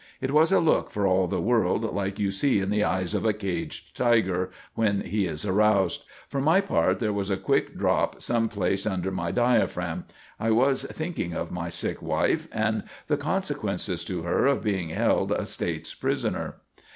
It 0.19 0.31
was 0.31 0.51
a 0.51 0.59
look 0.59 0.89
for 0.89 1.05
all 1.05 1.27
the 1.27 1.39
world 1.39 1.83
like 1.93 2.17
you 2.17 2.31
see 2.31 2.59
in 2.59 2.71
the 2.71 2.83
eyes 2.83 3.13
of 3.13 3.23
a 3.23 3.33
caged 3.33 3.95
tiger 3.95 4.49
when 4.73 5.01
he 5.01 5.27
is 5.27 5.45
aroused. 5.45 6.05
For 6.27 6.41
my 6.41 6.59
part, 6.59 6.97
there 6.97 7.13
was 7.13 7.29
a 7.29 7.37
quick 7.37 7.77
drop 7.77 8.19
some 8.19 8.49
place 8.49 8.87
under 8.87 9.11
my 9.11 9.29
diaphragm. 9.31 10.05
I 10.39 10.49
was 10.49 10.85
thinking 10.85 11.33
of 11.35 11.51
my 11.51 11.69
sick 11.69 12.01
wife, 12.01 12.47
and 12.51 12.81
the 13.05 13.17
consequences 13.17 14.03
to 14.05 14.23
her 14.23 14.47
of 14.47 14.63
being 14.63 14.89
held 14.89 15.31
a 15.33 15.45
State's 15.45 15.93
prisoner. 15.93 16.55